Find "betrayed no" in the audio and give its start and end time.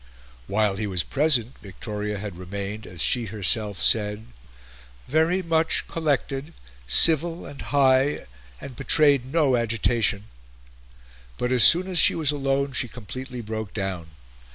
8.75-9.55